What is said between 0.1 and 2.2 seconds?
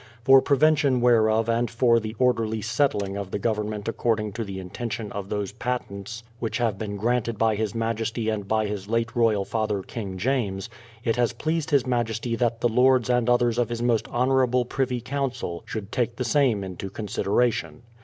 For prevention whereof and for the